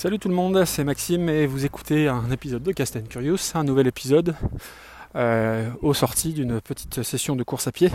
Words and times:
Salut 0.00 0.18
tout 0.18 0.30
le 0.30 0.34
monde, 0.34 0.64
c'est 0.64 0.82
Maxime 0.82 1.28
et 1.28 1.46
vous 1.46 1.66
écoutez 1.66 2.08
un 2.08 2.30
épisode 2.30 2.62
de 2.62 2.72
Cast 2.72 3.06
Curious, 3.06 3.36
un 3.52 3.64
nouvel 3.64 3.86
épisode 3.86 4.34
euh, 5.14 5.68
aux 5.82 5.92
sorties 5.92 6.32
d'une 6.32 6.58
petite 6.62 7.02
session 7.02 7.36
de 7.36 7.42
course 7.42 7.66
à 7.66 7.72
pied. 7.72 7.90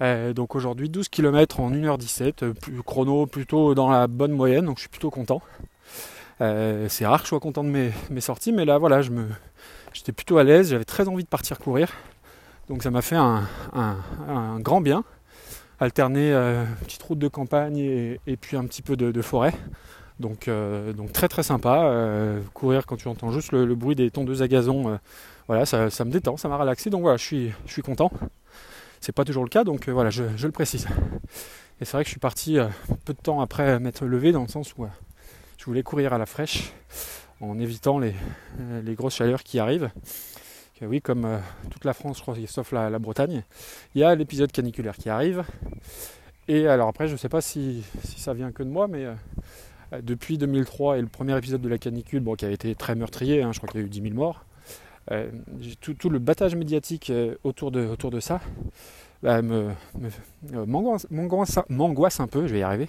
Euh, 0.00 0.32
donc 0.32 0.54
aujourd'hui 0.54 0.88
12 0.88 1.10
km 1.10 1.60
en 1.60 1.70
1h17, 1.70 2.54
plus, 2.54 2.82
chrono 2.82 3.26
plutôt 3.26 3.74
dans 3.74 3.90
la 3.90 4.06
bonne 4.06 4.32
moyenne, 4.32 4.64
donc 4.64 4.78
je 4.78 4.84
suis 4.84 4.88
plutôt 4.88 5.10
content. 5.10 5.42
Euh, 6.40 6.88
c'est 6.88 7.04
rare 7.04 7.18
que 7.18 7.24
je 7.24 7.28
sois 7.28 7.40
content 7.40 7.62
de 7.62 7.68
mes, 7.68 8.20
sorties, 8.22 8.52
mais 8.52 8.64
là 8.64 8.78
voilà, 8.78 9.02
j'étais 9.92 10.12
plutôt 10.12 10.38
à 10.38 10.44
l'aise, 10.44 10.70
j'avais 10.70 10.86
très 10.86 11.08
envie 11.08 11.24
de 11.24 11.28
partir 11.28 11.58
courir. 11.58 11.92
Donc 12.70 12.82
ça 12.82 12.90
m'a 12.90 13.02
fait 13.02 13.16
un, 13.16 13.46
grand 14.60 14.80
bien. 14.80 15.04
Alterner 15.78 16.32
petite 16.84 17.02
route 17.02 17.18
de 17.18 17.28
campagne 17.28 17.76
et, 17.76 18.36
puis 18.40 18.56
un 18.56 18.64
petit 18.64 18.80
peu 18.80 18.96
de 18.96 19.20
forêt. 19.20 19.52
Donc, 20.22 20.48
euh, 20.48 20.94
donc 20.94 21.12
très 21.12 21.28
très 21.28 21.42
sympa. 21.42 21.82
Euh, 21.84 22.40
courir 22.54 22.86
quand 22.86 22.96
tu 22.96 23.08
entends 23.08 23.30
juste 23.30 23.52
le, 23.52 23.74
bruit 23.74 23.96
des 23.96 24.10
tondeuses 24.10 24.40
à 24.40 24.48
gazon, 24.48 24.88
euh, 24.88 24.96
voilà, 25.48 25.66
ça, 25.66 26.04
me 26.04 26.10
détend, 26.10 26.38
ça 26.38 26.48
m'a 26.48 26.56
relaxé. 26.56 26.88
Donc 26.88 27.02
voilà, 27.02 27.18
je 27.18 27.50
suis, 27.66 27.82
content. 27.82 28.10
C'est 29.00 29.12
pas 29.12 29.24
toujours 29.24 29.42
le 29.42 29.50
cas, 29.50 29.64
donc 29.64 29.88
voilà, 29.88 30.08
je, 30.08 30.22
le 30.22 30.52
précise. 30.52 30.86
Et 31.80 31.84
c'est 31.84 31.92
vrai 31.92 32.04
que 32.04 32.08
je 32.08 32.12
suis 32.12 32.20
parti 32.20 32.56
peu 33.04 33.12
de 33.12 33.18
temps 33.18 33.40
après 33.40 33.80
m'être 33.80 34.06
levé, 34.06 34.30
dans 34.30 34.42
le 34.42 34.48
sens 34.48 34.72
où 34.78 34.86
je 35.58 35.64
voulais 35.64 35.82
courir 35.82 36.12
à 36.12 36.18
la 36.18 36.26
fraîche, 36.26 36.72
en 37.40 37.58
évitant 37.58 37.98
les, 37.98 38.14
grosses 38.94 39.16
chaleurs 39.16 39.42
qui 39.42 39.58
arrivent. 39.58 39.90
oui, 40.82 41.02
comme 41.02 41.26
toute 41.70 41.84
la 41.84 41.92
France, 41.92 42.18
je 42.18 42.22
crois, 42.22 42.36
sauf 42.46 42.70
la, 42.70 42.96
Bretagne, 43.00 43.42
il 43.96 44.00
y 44.00 44.04
a 44.04 44.14
l'épisode 44.14 44.52
caniculaire 44.52 44.96
qui 44.96 45.10
arrive. 45.10 45.42
Et 46.46 46.68
alors 46.68 46.88
après, 46.88 47.08
je 47.08 47.12
ne 47.12 47.18
sais 47.18 47.28
pas 47.28 47.40
si, 47.40 47.82
ça 48.16 48.34
vient 48.34 48.52
que 48.52 48.62
de 48.62 48.68
moi, 48.68 48.86
mais 48.86 49.06
depuis 50.00 50.38
2003 50.38 50.98
et 50.98 51.00
le 51.00 51.08
premier 51.08 51.36
épisode 51.36 51.60
de 51.60 51.68
la 51.68 51.78
canicule, 51.78 52.20
bon, 52.20 52.34
qui 52.34 52.44
a 52.44 52.50
été 52.50 52.74
très 52.74 52.94
meurtrier, 52.94 53.42
hein, 53.42 53.52
je 53.52 53.58
crois 53.58 53.68
qu'il 53.70 53.80
y 53.80 53.82
a 53.82 53.86
eu 53.86 53.90
10 53.90 54.02
000 54.02 54.14
morts, 54.14 54.44
euh, 55.10 55.30
tout, 55.80 56.10
le 56.10 56.18
battage 56.18 56.54
médiatique 56.54 57.10
euh, 57.10 57.34
autour, 57.42 57.72
de, 57.72 58.20
ça 58.20 58.40
bah, 59.22 59.42
m'angoisse, 60.52 62.20
un 62.20 62.26
peu, 62.26 62.46
je 62.46 62.52
vais 62.52 62.60
y 62.60 62.62
arriver, 62.62 62.88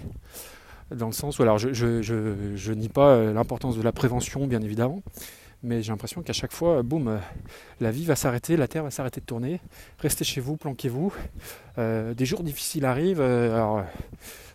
dans 0.94 1.06
le 1.06 1.12
sens 1.12 1.38
où 1.38 1.42
alors 1.42 1.58
je, 1.58 2.72
nie 2.72 2.88
pas 2.88 3.32
l'importance 3.32 3.76
de 3.76 3.82
la 3.82 3.92
prévention, 3.92 4.46
bien 4.46 4.62
évidemment, 4.62 5.02
mais 5.62 5.82
j'ai 5.82 5.92
l'impression 5.92 6.22
qu'à 6.22 6.32
chaque 6.32 6.52
fois, 6.52 6.82
boum, 6.82 7.18
la 7.80 7.90
vie 7.90 8.04
va 8.04 8.16
s'arrêter, 8.16 8.56
la 8.56 8.68
Terre 8.68 8.84
va 8.84 8.90
s'arrêter 8.90 9.20
de 9.20 9.26
tourner, 9.26 9.60
restez 9.98 10.24
chez 10.24 10.40
vous, 10.40 10.56
planquez-vous, 10.56 11.12
des 11.78 12.26
jours 12.26 12.42
difficiles 12.42 12.84
arrivent, 12.84 13.22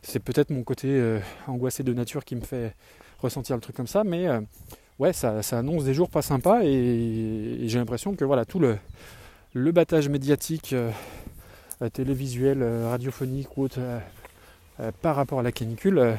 c'est 0.02 0.20
peut-être 0.20 0.50
mon 0.50 0.64
côté 0.64 0.88
euh, 0.90 1.20
angoissé 1.48 1.84
de 1.84 1.94
nature 1.94 2.24
qui 2.24 2.36
me 2.36 2.42
fait 2.42 2.74
ressentir 3.22 3.56
le 3.56 3.62
truc 3.62 3.76
comme 3.76 3.88
ça, 3.88 4.04
mais 4.04 4.28
euh, 4.28 4.40
ouais, 5.00 5.14
ça, 5.14 5.42
annonce 5.52 5.84
des 5.84 5.94
jours 5.94 6.10
pas 6.10 6.22
sympas 6.22 6.62
et, 6.64 7.64
j'ai 7.66 7.80
l'impression 7.80 8.16
que 8.16 8.24
voilà, 8.24 8.46
tout 8.46 8.60
le, 8.60 8.78
battage 9.72 10.10
médiatique, 10.10 10.74
euh, 10.74 10.92
télévisuel, 11.94 12.64
radiophonique 12.90 13.58
ou 13.58 13.64
autre, 13.64 13.80
par 15.02 15.16
rapport 15.16 15.40
à 15.40 15.44
la 15.44 15.52
canicule, 15.52 16.16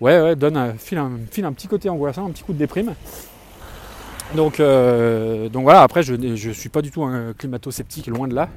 ouais, 0.00 0.36
donne 0.36 0.76
file, 0.78 0.98
un, 0.98 1.14
un 1.14 1.52
petit 1.52 1.68
côté 1.68 1.88
angoissant, 1.88 2.26
un 2.26 2.30
petit 2.30 2.42
coup 2.44 2.52
de 2.52 2.58
déprime. 2.58 2.94
Donc, 4.36 4.58
donc 4.58 5.62
voilà, 5.64 5.82
après 5.82 6.02
je 6.02 6.14
ne 6.14 6.52
suis 6.52 6.68
pas 6.68 6.82
du 6.82 6.90
tout 6.90 7.02
un 7.02 7.32
climato-sceptique, 7.32 8.06
loin 8.06 8.28
de 8.28 8.34
là. 8.34 8.48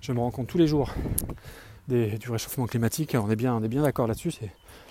Je 0.00 0.12
me 0.12 0.20
rends 0.20 0.30
compte 0.30 0.46
tous 0.46 0.58
les 0.58 0.66
jours 0.66 0.94
du 1.88 2.30
réchauffement 2.30 2.66
climatique. 2.66 3.16
On 3.18 3.30
est 3.30 3.36
bien, 3.36 3.60
bien 3.60 3.82
d'accord 3.82 4.06
là-dessus. 4.06 4.30
C'est 4.30 4.50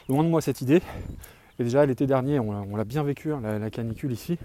loin 0.09 0.23
de 0.23 0.29
moi 0.29 0.41
cette 0.41 0.61
idée. 0.61 0.81
Et 1.59 1.63
déjà 1.63 1.85
l'été 1.85 2.07
dernier, 2.07 2.39
on 2.39 2.75
l'a 2.75 2.83
bien 2.83 3.03
vécu, 3.03 3.33
hein, 3.33 3.41
la, 3.41 3.69
canicule 3.69 4.11
ici. 4.11 4.37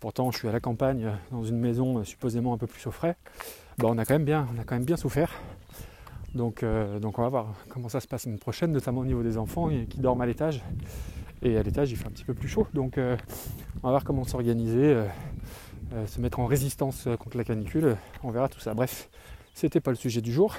Pourtant, 0.00 0.30
je 0.30 0.38
suis 0.38 0.48
à 0.48 0.52
la 0.52 0.60
campagne, 0.60 1.12
dans 1.30 1.42
une 1.42 1.58
maison 1.58 1.98
euh, 1.98 2.04
supposément 2.04 2.54
un 2.54 2.58
peu 2.58 2.66
plus 2.66 2.86
au 2.86 2.90
frais. 2.90 3.16
Bah, 3.78 3.88
on, 3.88 3.98
a 3.98 4.04
quand 4.04 4.14
même 4.14 4.24
bien, 4.24 4.46
on 4.54 4.60
a 4.60 4.64
quand 4.64 4.76
même 4.76 4.84
bien 4.84 4.96
souffert. 4.96 5.32
Donc, 6.34 6.62
euh, 6.62 7.00
donc 7.00 7.18
on 7.18 7.22
va 7.22 7.28
voir 7.28 7.54
comment 7.68 7.88
ça 7.88 8.00
se 8.00 8.06
passe 8.06 8.26
l'année 8.26 8.38
prochaine, 8.38 8.70
notamment 8.70 9.00
au 9.00 9.04
niveau 9.04 9.22
des 9.22 9.36
enfants 9.36 9.68
qui 9.90 9.98
dorment 9.98 10.20
à 10.20 10.26
l'étage. 10.26 10.62
Et 11.42 11.56
à 11.56 11.62
l'étage, 11.62 11.90
il 11.90 11.96
fait 11.96 12.06
un 12.06 12.10
petit 12.10 12.24
peu 12.24 12.34
plus 12.34 12.48
chaud. 12.48 12.66
Donc 12.74 12.96
euh, 12.96 13.16
on 13.82 13.88
va 13.88 13.90
voir 13.90 14.04
comment 14.04 14.24
s'organiser, 14.24 14.96
se 16.06 16.20
mettre 16.20 16.40
en 16.40 16.46
résistance 16.46 17.08
contre 17.18 17.36
la 17.36 17.44
canicule. 17.44 17.96
On 18.22 18.30
verra 18.30 18.48
tout 18.48 18.60
ça. 18.60 18.74
Bref, 18.74 19.08
c'était 19.54 19.80
pas 19.80 19.90
le 19.90 19.96
sujet 19.96 20.20
du 20.20 20.32
jour. 20.32 20.54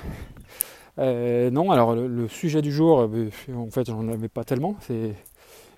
Euh, 0.98 1.50
non, 1.52 1.72
alors 1.72 1.96
le, 1.96 2.28
sujet 2.28 2.62
du 2.62 2.72
jour, 2.72 3.02
euh, 3.02 3.30
en 3.56 3.70
fait, 3.70 3.88
j'en 3.88 4.08
avais 4.08 4.28
pas 4.28 4.44
tellement. 4.44 4.76
C'est 4.82 5.14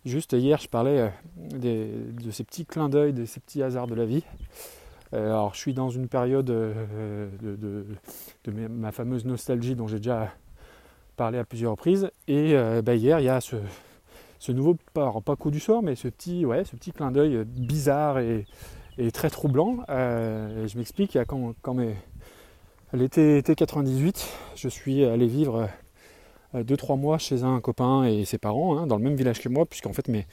juste 0.06 0.34
hier, 0.34 0.60
je 0.60 0.68
parlais 0.68 1.12
euh, 1.64 2.12
de 2.22 2.32
ces 2.32 2.44
petits 2.44 2.66
clins 2.66 2.90
d'œil, 2.90 3.14
de 3.14 3.26
ces 3.26 3.40
petits 3.40 3.62
hasards 3.62 3.88
de 3.88 3.96
la 3.96 4.06
vie. 4.06 4.24
alors, 5.12 5.54
je 5.54 5.60
suis 5.60 5.74
dans 5.74 5.90
une 5.90 6.08
période 6.08 6.46
de, 6.46 7.86
ma 8.48 8.92
fameuse 8.92 9.26
nostalgie 9.26 9.76
dont 9.76 9.88
j'ai 9.88 9.98
déjà 9.98 10.32
parlé 11.18 11.38
à 11.38 11.44
plusieurs 11.44 11.72
reprises. 11.72 12.10
Et 12.28 12.56
bah, 12.84 12.96
hier, 12.96 13.20
il 13.20 13.26
y 13.26 13.30
a 13.30 13.42
ce, 13.42 14.52
nouveau, 14.52 14.78
pas, 14.94 15.36
coup 15.38 15.52
du 15.52 15.60
sort, 15.60 15.84
mais 15.84 15.96
ce 15.96 16.08
petit, 16.08 16.46
ouais, 16.46 16.64
ce 16.64 16.76
petit 16.76 16.92
clin 16.92 17.12
d'œil 17.12 17.44
bizarre 17.46 18.20
et, 18.20 18.46
très 19.14 19.30
troublant. 19.30 19.80
je 19.90 20.78
m'explique, 20.78 21.18
quand, 21.28 21.54
quand 21.62 21.74
mes 21.74 21.96
L'été 22.94 23.42
98, 23.42 24.28
je 24.58 24.68
suis 24.68 25.06
allé 25.06 25.26
vivre 25.26 25.70
2-3 26.54 26.92
euh, 26.92 26.96
mois 26.98 27.18
chez 27.18 27.44
un 27.44 27.62
copain 27.62 28.04
et 28.04 28.26
ses 28.26 28.38
parents, 28.38 28.78
hein, 28.78 28.86
dans 28.86 28.98
le 28.98 29.04
même 29.04 29.16
village 29.16 29.40
que 29.40 29.48
moi, 29.48 29.66
puisqu'en 29.66 29.94
fait 29.94 30.10
mes, 30.10 30.26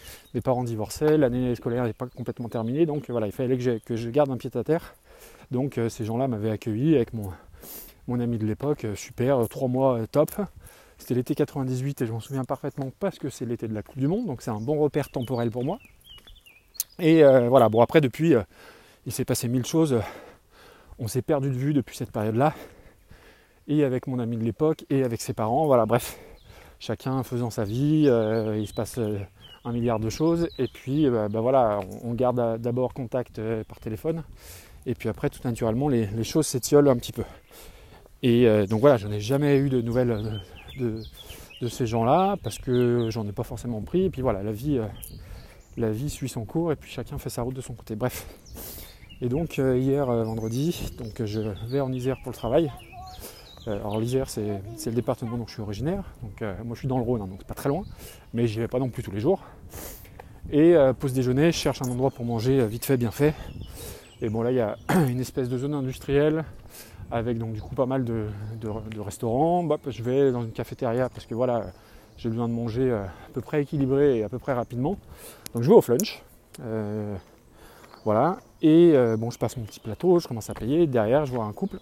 parents 0.42 0.64
divorçaient, 0.64 1.16
l'année 1.16 1.54
scolaire 1.54 1.84
n'est 1.84 1.92
pas 1.92 2.08
complètement 2.08 2.48
terminée, 2.48 2.84
donc 2.84 3.10
voilà, 3.10 3.26
il 3.26 3.32
fallait 3.32 3.56
que, 3.56 3.78
que 3.78 3.94
je 3.94 4.10
garde 4.10 4.30
un 4.32 4.36
pied 4.36 4.50
à 4.54 4.64
terre. 4.64 4.96
Donc 5.52 5.78
euh, 5.78 5.88
ces 5.88 6.04
gens-là 6.04 6.26
m'avaient 6.26 6.50
accueilli 6.50 6.96
avec 6.96 7.14
mon, 7.14 7.30
mon 8.08 8.18
ami 8.18 8.38
de 8.38 8.46
l'époque, 8.46 8.86
euh, 8.86 8.96
super, 8.96 9.48
3 9.48 9.68
mois 9.68 10.04
top. 10.10 10.32
C'était 10.98 11.14
l'été 11.14 11.36
98 11.36 12.02
et 12.02 12.06
je 12.06 12.12
m'en 12.12 12.18
souviens 12.18 12.42
parfaitement 12.42 12.90
parce 12.98 13.20
que 13.20 13.28
c'est 13.28 13.44
l'été 13.44 13.68
de 13.68 13.74
la 13.74 13.84
Coupe 13.84 14.00
du 14.00 14.08
Monde, 14.08 14.26
donc 14.26 14.42
c'est 14.42 14.50
un 14.50 14.60
bon 14.60 14.80
repère 14.80 15.10
temporel 15.10 15.52
pour 15.52 15.62
moi. 15.62 15.78
Et 16.98 17.22
voilà, 17.22 17.68
bon 17.68 17.80
après 17.80 18.00
depuis, 18.00 18.34
il 19.06 19.12
s'est 19.12 19.24
passé 19.24 19.46
mille 19.46 19.64
choses 19.64 20.00
on 20.98 21.08
s'est 21.08 21.22
perdu 21.22 21.48
de 21.48 21.54
vue 21.54 21.72
depuis 21.72 21.96
cette 21.96 22.10
période-là. 22.10 22.54
Et 23.66 23.84
avec 23.84 24.06
mon 24.06 24.18
ami 24.18 24.36
de 24.36 24.44
l'époque 24.44 24.84
et 24.90 25.04
avec 25.04 25.20
ses 25.20 25.34
parents. 25.34 25.66
Voilà, 25.66 25.86
bref, 25.86 26.18
chacun 26.78 27.22
faisant 27.22 27.50
sa 27.50 27.64
vie, 27.64 28.04
euh, 28.06 28.56
il 28.58 28.66
se 28.66 28.72
passe 28.72 28.98
euh, 28.98 29.18
un 29.64 29.72
milliard 29.72 30.00
de 30.00 30.08
choses. 30.08 30.48
Et 30.58 30.68
puis, 30.68 31.06
euh, 31.06 31.28
bah, 31.28 31.40
voilà, 31.40 31.80
on, 32.02 32.14
garde 32.14 32.60
d'abord 32.60 32.94
contact 32.94 33.40
par 33.68 33.78
téléphone. 33.78 34.24
Et 34.86 34.94
puis 34.94 35.08
après, 35.08 35.28
tout 35.28 35.40
naturellement, 35.44 35.88
les, 35.88 36.24
choses 36.24 36.46
s'étiolent 36.46 36.88
un 36.88 36.96
petit 36.96 37.12
peu. 37.12 37.24
Et 38.22 38.48
donc 38.66 38.80
voilà, 38.80 38.96
je 38.96 39.06
n'ai 39.06 39.20
jamais 39.20 39.58
eu 39.58 39.68
de 39.68 39.80
nouvelles 39.80 40.40
de, 40.80 41.68
ces 41.68 41.86
gens-là 41.86 42.36
parce 42.42 42.58
que 42.58 43.08
j'en 43.10 43.26
ai 43.28 43.32
pas 43.32 43.42
forcément 43.42 43.82
pris. 43.82 44.04
Et 44.04 44.10
puis 44.10 44.22
voilà, 44.22 44.42
la 44.42 45.90
vie 45.90 46.10
suit 46.10 46.28
son 46.28 46.46
cours 46.46 46.72
et 46.72 46.76
puis 46.76 46.90
chacun 46.90 47.18
fait 47.18 47.28
sa 47.28 47.42
route 47.42 47.54
de 47.54 47.60
son 47.60 47.74
côté. 47.74 47.96
Bref. 47.96 48.26
Et 49.20 49.28
donc 49.28 49.58
euh, 49.58 49.76
hier 49.76 50.08
euh, 50.08 50.22
vendredi, 50.22 50.92
donc 50.96 51.24
je 51.24 51.40
vais 51.68 51.80
en 51.80 51.92
Isère 51.92 52.18
pour 52.22 52.30
le 52.30 52.36
travail. 52.36 52.70
Euh, 53.66 53.74
alors 53.74 53.98
l'Isère 53.98 54.30
c'est, 54.30 54.62
le 54.86 54.92
département 54.92 55.36
dont 55.36 55.46
je 55.46 55.54
suis 55.54 55.62
originaire. 55.62 56.04
Donc 56.22 56.40
moi 56.64 56.74
je 56.74 56.78
suis 56.78 56.88
dans 56.88 56.98
le 56.98 57.02
Rhône, 57.02 57.22
hein, 57.22 57.26
donc 57.26 57.38
c'est 57.40 57.48
pas 57.48 57.54
très 57.54 57.68
loin, 57.68 57.82
mais 58.32 58.46
j'y 58.46 58.60
vais 58.60 58.68
pas 58.68 58.78
non 58.78 58.90
plus 58.90 59.02
tous 59.02 59.10
les 59.10 59.18
jours. 59.18 59.42
Et 60.52 60.74
pause 61.00 61.12
déjeuner, 61.12 61.50
je 61.50 61.58
cherche 61.58 61.82
un 61.82 61.90
endroit 61.90 62.10
pour 62.10 62.24
manger 62.24 62.64
vite 62.66 62.84
fait, 62.84 62.96
bien 62.96 63.10
fait. 63.10 63.34
Et 64.22 64.28
bon 64.28 64.42
là 64.42 64.52
il 64.52 64.56
y 64.56 64.60
a 64.60 64.76
une 65.08 65.20
espèce 65.20 65.48
de 65.48 65.58
zone 65.58 65.74
industrielle 65.74 66.44
avec 67.10 67.38
donc 67.38 67.54
du 67.54 67.60
coup 67.60 67.74
pas 67.74 67.86
mal 67.86 68.04
de, 68.04 68.28
restaurants. 69.00 69.68
je 69.88 70.02
vais 70.02 70.30
dans 70.30 70.42
une 70.42 70.52
cafétéria 70.52 71.08
parce 71.08 71.26
que 71.26 71.34
voilà, 71.34 71.66
j'ai 72.18 72.28
besoin 72.28 72.48
de 72.48 72.54
manger 72.54 72.92
à 72.92 73.10
peu 73.34 73.40
près 73.40 73.62
équilibré 73.62 74.18
et 74.18 74.22
à 74.22 74.28
peu 74.28 74.38
près 74.38 74.52
rapidement. 74.52 74.96
Donc 75.54 75.64
je 75.64 75.68
vais 75.68 75.74
au 75.74 75.82
flunch. 75.82 76.22
Voilà. 78.08 78.38
Et 78.62 78.92
euh, 78.94 79.18
bon, 79.18 79.30
je 79.30 79.36
passe 79.36 79.58
mon 79.58 79.64
petit 79.64 79.80
plateau, 79.80 80.18
je 80.18 80.26
commence 80.26 80.48
à 80.48 80.54
payer. 80.54 80.86
Derrière, 80.86 81.26
je 81.26 81.32
vois 81.32 81.44
un 81.44 81.52
couple. 81.52 81.78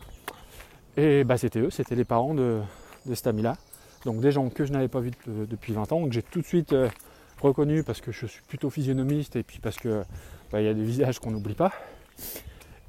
Et 0.96 1.22
bah, 1.22 1.38
c'était 1.38 1.60
eux, 1.60 1.70
c'était 1.70 1.94
les 1.94 2.04
parents 2.04 2.34
de, 2.34 2.58
de 3.06 3.14
Stamila. 3.14 3.56
Donc 4.04 4.20
des 4.20 4.32
gens 4.32 4.48
que 4.48 4.64
je 4.64 4.72
n'avais 4.72 4.88
pas 4.88 4.98
vus 4.98 5.12
depuis 5.28 5.72
20 5.72 5.92
ans, 5.92 6.04
que 6.04 6.12
j'ai 6.12 6.24
tout 6.24 6.40
de 6.40 6.46
suite 6.46 6.72
euh, 6.72 6.88
reconnu 7.40 7.84
parce 7.84 8.00
que 8.00 8.10
je 8.10 8.26
suis 8.26 8.42
plutôt 8.42 8.70
physionomiste 8.70 9.36
et 9.36 9.44
puis 9.44 9.60
parce 9.60 9.76
que 9.76 10.02
bah, 10.50 10.60
il 10.60 10.64
y 10.64 10.68
a 10.68 10.74
des 10.74 10.82
visages 10.82 11.20
qu'on 11.20 11.30
n'oublie 11.30 11.54
pas. 11.54 11.70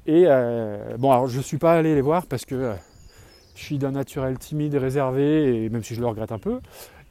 Et 0.04 0.24
euh, 0.26 0.96
bon, 0.98 1.12
alors 1.12 1.28
je 1.28 1.38
ne 1.38 1.42
suis 1.44 1.58
pas 1.58 1.74
allé 1.74 1.94
les 1.94 2.00
voir 2.00 2.26
parce 2.26 2.44
que 2.44 2.74
je 3.54 3.62
suis 3.62 3.78
d'un 3.78 3.92
naturel 3.92 4.36
timide, 4.36 4.74
réservé, 4.74 5.62
et 5.62 5.68
même 5.68 5.84
si 5.84 5.94
je 5.94 6.00
le 6.00 6.08
regrette 6.08 6.32
un 6.32 6.40
peu. 6.40 6.58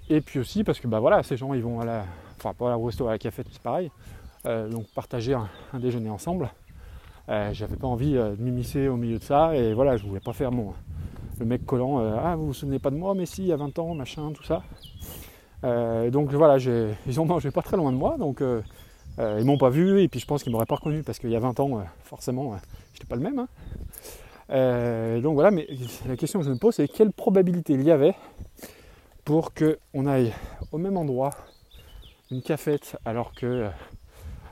Et 0.10 0.20
puis 0.20 0.40
aussi 0.40 0.66
parce 0.66 0.82
que 0.82 0.90
bah 0.90 1.00
voilà, 1.00 1.24
ces 1.24 1.38
gens 1.38 1.54
ils 1.54 1.64
vont 1.64 1.80
à 1.80 1.86
la. 1.86 2.04
Enfin 2.38 2.54
pas 2.54 2.68
à 2.68 2.70
la 2.72 2.76
resto, 2.76 3.08
à 3.08 3.12
la 3.12 3.18
café, 3.18 3.44
c'est 3.50 3.62
pareil. 3.62 3.90
Donc 4.70 4.88
partager 4.94 5.34
un 5.34 5.80
déjeuner 5.80 6.10
ensemble. 6.10 6.50
Euh, 7.30 7.50
j'avais 7.54 7.76
pas 7.76 7.88
envie 7.88 8.16
euh, 8.16 8.36
de 8.36 8.42
m'immiscer 8.42 8.88
au 8.88 8.96
milieu 8.96 9.20
de 9.20 9.24
ça 9.24 9.54
et 9.54 9.74
voilà, 9.74 9.98
je 9.98 10.06
voulais 10.06 10.22
pas 10.22 10.32
faire 10.32 10.52
mon 10.52 10.74
le 11.40 11.46
mec 11.46 11.66
collant 11.66 12.00
euh, 12.00 12.16
Ah, 12.24 12.36
vous 12.38 12.48
vous 12.48 12.54
souvenez 12.54 12.80
pas 12.80 12.90
de 12.90 12.96
moi, 12.96 13.14
mais 13.14 13.26
si, 13.26 13.44
il 13.44 13.48
y 13.48 13.52
a 13.52 13.58
20 13.58 13.78
ans, 13.80 13.94
machin, 13.94 14.32
tout 14.34 14.44
ça. 14.44 14.64
donc 16.10 16.32
voilà, 16.32 16.58
ils 17.08 17.20
ont 17.20 17.26
mangé 17.26 17.52
pas 17.52 17.62
très 17.62 17.78
loin 17.78 17.92
de 17.92 17.98
moi, 17.98 18.18
donc 18.18 18.42
ils 19.20 19.46
m'ont 19.46 19.58
pas 19.58 19.70
vu 19.70 20.02
et 20.02 20.08
puis 20.08 20.20
je 20.20 20.26
pense 20.26 20.42
qu'ils 20.42 20.52
m'auraient 20.52 20.66
pas 20.66 20.76
reconnu 20.76 21.04
parce 21.04 21.20
qu'il 21.20 21.30
y 21.30 21.36
a 21.36 21.40
20 21.40 21.60
ans, 21.60 21.84
forcément, 22.04 22.56
j'étais 22.94 23.06
pas 23.06 23.18
le 23.18 23.22
même. 23.22 23.40
Hein. 24.50 25.20
donc 25.22 25.36
voilà, 25.36 25.52
mais 25.52 25.68
la 26.08 26.16
question 26.16 26.40
que 26.40 26.46
je 26.46 26.52
me 26.52 26.58
pose, 26.58 26.76
c'est 26.76 26.88
quelle 26.88 27.12
probabilité 27.12 27.74
il 27.74 27.84
y 27.84 27.92
avait 27.92 28.16
pour 29.26 29.52
qu'on 29.54 30.06
aille 30.08 30.34
au 30.72 30.78
même 30.78 30.98
endroit, 30.98 31.32
une 32.32 32.42
cafette, 32.42 32.98
alors 33.06 33.34
que 33.34 33.70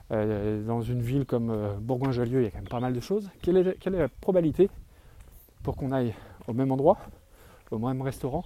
dans 0.09 0.81
une 0.81 1.01
ville 1.01 1.25
comme 1.25 1.77
Bourgoin-Jallieu, 1.79 2.41
il 2.41 2.43
y 2.43 2.47
a 2.47 2.51
quand 2.51 2.59
même 2.59 2.67
pas 2.67 2.79
mal 2.79 2.93
de 2.93 2.99
choses. 2.99 3.29
Quelle 3.41 3.57
est, 3.57 3.89
la 3.89 4.07
probabilité 4.07 4.69
pour 5.63 5.75
qu'on 5.75 5.91
aille 5.91 6.13
au 6.47 6.53
même 6.53 6.71
endroit, 6.71 6.97
au 7.71 7.79
même 7.79 8.01
restaurant, 8.01 8.45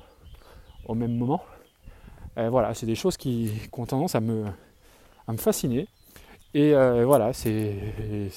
au 0.86 0.96
même 0.96 1.16
moment? 1.18 1.44
Voilà, 2.38 2.74
c'est 2.74 2.86
des 2.86 2.96
choses 2.96 3.18
qui, 3.18 3.52
ont 3.74 3.86
tendance 3.86 4.16
à 4.16 4.22
me, 4.22 4.46
à 5.28 5.32
me 5.34 5.38
fasciner. 5.38 5.88
Et 6.54 6.74
euh, 6.74 7.06
voilà, 7.06 7.32
c'est 7.34 7.76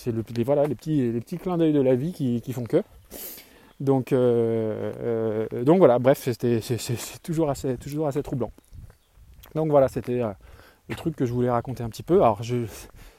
le, 0.07 0.23
les, 0.37 0.45
voilà, 0.45 0.67
les, 0.67 0.75
petits, 0.75 1.11
les 1.13 1.21
petits 1.21 1.39
clins 1.39 1.57
d'œil 1.57 1.73
de 1.73 1.81
la 1.81 1.95
vie 1.95 2.13
qui, 2.13 2.53
font 2.53 2.65
que. 2.65 2.83
Donc, 3.81 4.13
euh, 4.13 4.93
euh, 5.53 5.65
donc 5.65 5.79
voilà, 5.79 5.99
bref, 5.99 6.29
c'est 6.31 7.23
toujours 7.23 7.49
assez, 7.49 7.79
toujours 7.79 8.07
assez 8.07 8.23
troublant. 8.23 8.53
Donc 9.55 9.71
voilà, 9.71 9.89
c'était 9.89 10.21
le 10.89 10.95
truc 10.95 11.17
que 11.17 11.25
je 11.25 11.33
voulais 11.33 11.51
raconter 11.51 11.83
un 11.83 11.89
petit 11.89 12.03
peu. 12.03 12.17
Alors, 12.17 12.43
je, 12.43 12.67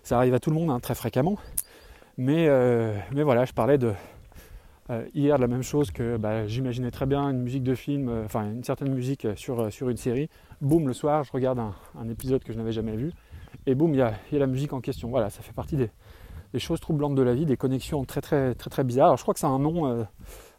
ça 0.03 0.17
arrive 0.17 0.33
à 0.33 0.39
tout 0.39 0.49
le 0.49 0.55
monde 0.55 0.69
hein, 0.69 0.79
très 0.79 0.95
fréquemment. 0.95 1.37
Mais, 2.17 2.47
mais 3.11 3.23
voilà, 3.23 3.45
je 3.45 3.53
parlais 3.53 3.79
de, 3.79 3.93
hier 5.15 5.37
de 5.37 5.41
la 5.41 5.47
même 5.47 5.63
chose 5.63 5.89
que 5.89 6.17
bah, 6.17 6.45
j'imaginais 6.45 6.91
très 6.91 7.07
bien 7.07 7.27
une 7.29 7.41
musique 7.41 7.63
de 7.63 7.73
film, 7.73 8.11
enfin 8.23 8.51
une 8.51 8.63
certaine 8.63 8.93
musique 8.93 9.25
sur, 9.35 9.73
sur 9.73 9.89
une 9.89 9.97
série. 9.97 10.29
Boum, 10.61 10.87
le 10.87 10.93
soir, 10.93 11.23
je 11.23 11.31
regarde 11.31 11.59
un 11.59 12.09
épisode 12.09 12.43
que 12.43 12.53
je 12.53 12.57
n'avais 12.59 12.71
jamais 12.71 12.95
vu 12.95 13.13
et 13.65 13.75
boum, 13.75 13.93
il 13.93 13.97
y, 13.97 14.01
a, 14.01 14.13
la 14.31 14.47
musique 14.47 14.73
en 14.73 14.81
question. 14.81 15.09
Voilà, 15.09 15.29
ça 15.29 15.41
fait 15.41 15.53
partie 15.53 15.75
des, 15.77 15.89
choses 16.59 16.79
troublantes 16.79 17.15
de 17.15 17.21
la 17.21 17.33
vie, 17.33 17.45
des 17.45 17.57
connexions 17.57 18.03
très 18.05 18.21
très 18.21 18.53
très 18.55 18.69
très 18.69 18.83
bizarres. 18.83 19.07
Alors, 19.07 19.17
je 19.17 19.23
crois 19.23 19.33
que 19.33 19.39
c'est 19.39 19.47
un 19.47 19.59
nom, 19.59 19.87
euh, 19.87 20.03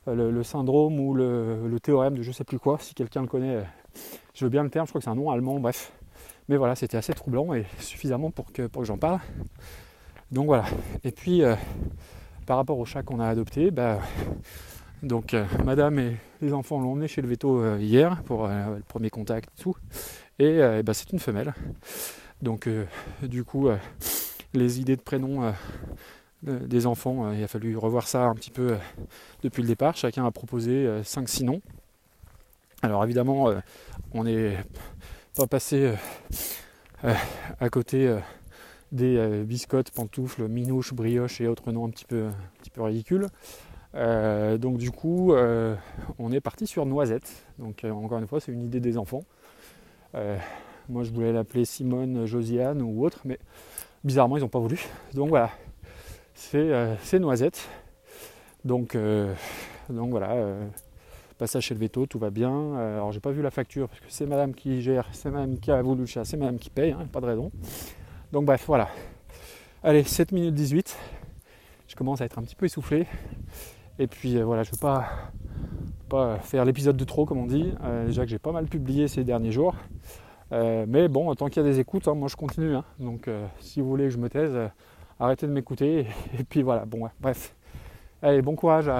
le, 0.06 0.42
syndrome 0.42 0.98
ou 0.98 1.14
le, 1.14 1.78
théorème 1.82 2.16
de 2.16 2.22
je 2.22 2.32
sais 2.32 2.44
plus 2.44 2.58
quoi. 2.58 2.78
Si 2.80 2.94
quelqu'un 2.94 3.22
le 3.22 3.28
connaît, 3.28 3.56
euh, 3.56 3.62
je 4.34 4.44
veux 4.44 4.50
bien 4.50 4.62
le 4.62 4.70
terme. 4.70 4.86
Je 4.86 4.90
crois 4.90 5.00
que 5.00 5.04
c'est 5.04 5.10
un 5.10 5.14
nom 5.14 5.30
allemand. 5.30 5.60
Bref, 5.60 5.92
mais 6.48 6.56
voilà, 6.56 6.74
c'était 6.74 6.96
assez 6.96 7.12
troublant 7.12 7.54
et 7.54 7.64
suffisamment 7.78 8.30
pour 8.30 8.52
que 8.52 8.66
pour 8.66 8.82
que 8.82 8.88
j'en 8.88 8.98
parle. 8.98 9.20
Donc 10.30 10.46
voilà. 10.46 10.64
Et 11.04 11.10
puis 11.10 11.42
euh, 11.42 11.54
par 12.46 12.56
rapport 12.56 12.78
au 12.78 12.84
chat 12.84 13.02
qu'on 13.02 13.20
a 13.20 13.28
adopté, 13.28 13.70
bah, 13.70 14.00
donc 15.02 15.34
Madame 15.64 15.98
et 15.98 16.16
les 16.40 16.52
enfants 16.52 16.80
l'ont 16.80 16.92
emmené 16.92 17.08
chez 17.08 17.22
le 17.22 17.28
veto 17.28 17.76
hier 17.76 18.22
pour 18.24 18.48
le 18.48 18.82
premier 18.88 19.10
contact 19.10 19.50
et 19.58 19.62
tout. 19.62 19.76
Et 20.38 20.60
bah, 20.82 20.94
c'est 20.94 21.12
une 21.12 21.18
femelle. 21.18 21.54
Donc 22.44 22.66
euh, 22.66 22.84
du 23.22 23.42
coup, 23.42 23.68
euh, 23.68 23.76
les 24.52 24.78
idées 24.78 24.96
de 24.96 25.00
prénoms 25.00 25.44
euh, 25.44 26.58
des 26.66 26.86
enfants, 26.86 27.32
il 27.32 27.42
a 27.42 27.48
fallu 27.48 27.74
revoir 27.76 28.06
ça 28.06 28.24
un 28.24 28.34
petit 28.34 28.50
peu 28.50 28.76
depuis 29.42 29.62
le 29.62 29.68
départ. 29.68 29.96
Chacun 29.96 30.26
a 30.26 30.30
proposé 30.30 30.86
5-6 31.02 31.44
noms. 31.44 31.62
Alors 32.82 33.02
évidemment, 33.02 33.50
on 34.12 34.24
n'est 34.24 34.58
pas 35.36 35.46
passé 35.46 35.92
à 37.02 37.68
côté 37.70 38.16
des 38.92 39.42
biscottes, 39.44 39.90
pantoufles, 39.90 40.48
minouches, 40.48 40.94
brioches 40.94 41.40
et 41.40 41.48
autres 41.48 41.72
noms 41.72 41.86
un 41.86 41.90
petit 41.90 42.04
peu, 42.04 42.28
ridicules. 42.76 43.26
donc 43.94 44.78
du 44.78 44.90
coup, 44.90 45.34
on 46.18 46.32
est 46.32 46.40
parti 46.40 46.66
sur 46.66 46.86
noisette. 46.86 47.46
Donc 47.58 47.84
encore 47.84 48.18
une 48.18 48.26
fois, 48.26 48.40
c'est 48.40 48.52
une 48.52 48.64
idée 48.64 48.80
des 48.80 48.96
enfants. 48.96 49.24
Moi, 50.88 51.02
je 51.02 51.10
voulais 51.10 51.32
l'appeler 51.32 51.64
Simone, 51.64 52.26
Josiane 52.26 52.82
ou 52.82 53.04
autre, 53.04 53.20
mais 53.24 53.38
bizarrement, 54.04 54.36
ils 54.36 54.40
n'ont 54.40 54.48
pas 54.48 54.58
voulu. 54.58 54.78
Donc 55.14 55.30
voilà, 55.30 55.50
c'est 56.34 56.58
euh, 56.58 56.94
Noisette. 57.18 57.68
Donc, 58.64 58.94
euh, 58.94 59.34
voilà, 59.88 60.32
euh, 60.32 60.66
passage 61.38 61.64
chez 61.64 61.74
le 61.74 61.80
veto, 61.80 62.06
tout 62.06 62.18
va 62.18 62.30
bien. 62.30 62.76
alors, 62.76 63.12
j'ai 63.12 63.20
pas 63.20 63.30
vu 63.30 63.42
la 63.42 63.50
facture 63.50 63.88
parce 63.88 64.00
que 64.00 64.06
c'est 64.08 64.26
madame 64.26 64.54
qui 64.54 64.80
gère, 64.80 65.06
c'est 65.12 65.30
madame 65.30 65.58
qui 65.58 65.70
a 65.70 65.82
voulu 65.82 66.02
le 66.02 66.06
chat, 66.06 66.24
c'est 66.24 66.36
madame 66.36 66.58
qui 66.58 66.70
paye, 66.70 66.92
hein, 66.92 67.06
pas 67.10 67.20
de 67.20 67.26
raison. 67.26 67.50
Donc, 68.32 68.44
bref, 68.44 68.64
voilà. 68.66 68.88
Allez, 69.82 70.02
7 70.02 70.32
minutes 70.32 70.54
18. 70.54 70.96
Je 71.88 71.96
commence 71.96 72.20
à 72.20 72.24
être 72.24 72.38
un 72.38 72.42
petit 72.42 72.56
peu 72.56 72.66
essoufflé. 72.66 73.06
Et 73.98 74.06
puis 74.06 74.40
voilà, 74.42 74.62
je 74.62 74.70
ne 74.70 74.74
veux 74.74 74.80
pas, 74.80 76.40
faire 76.42 76.64
l'épisode 76.64 76.96
de 76.96 77.04
trop, 77.04 77.26
comme 77.26 77.38
on 77.38 77.46
dit. 77.46 77.72
déjà 78.06 78.22
que 78.24 78.30
j'ai 78.30 78.38
pas 78.38 78.52
mal 78.52 78.66
publié 78.66 79.08
ces 79.08 79.24
derniers 79.24 79.52
jours. 79.52 79.74
Euh, 80.52 80.84
mais 80.88 81.08
bon, 81.08 81.34
tant 81.34 81.48
qu'il 81.48 81.62
y 81.62 81.66
a 81.66 81.68
des 81.68 81.80
écoutes, 81.80 82.06
hein, 82.08 82.14
moi 82.14 82.28
je 82.28 82.36
continue. 82.36 82.74
Hein. 82.74 82.84
Donc 82.98 83.28
euh, 83.28 83.46
si 83.58 83.80
vous 83.80 83.88
voulez 83.88 84.04
que 84.04 84.10
je 84.10 84.18
me 84.18 84.28
taise, 84.28 84.52
euh, 84.54 84.68
arrêtez 85.18 85.46
de 85.46 85.52
m'écouter. 85.52 86.06
Et, 86.38 86.44
puis 86.44 86.62
voilà, 86.62 86.84
bon, 86.84 87.08
bref. 87.20 87.54
Allez, 88.22 88.42
bon 88.42 88.54
courage 88.54 88.90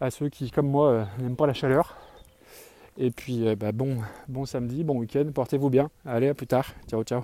à, 0.00 0.10
ceux 0.10 0.28
qui, 0.28 0.50
comme 0.50 0.68
moi, 0.68 1.06
n'aiment 1.18 1.36
pas 1.36 1.46
la 1.46 1.54
chaleur. 1.54 1.96
Et 2.98 3.10
puis 3.10 3.54
bah, 3.56 3.72
bon, 3.72 3.98
bon 4.28 4.44
samedi, 4.44 4.84
bon 4.84 4.98
week-end, 4.98 5.30
portez-vous 5.32 5.70
bien. 5.70 5.90
Allez, 6.04 6.28
à 6.28 6.34
plus 6.34 6.46
tard. 6.46 6.66
Ciao, 6.88 7.02
ciao. 7.04 7.22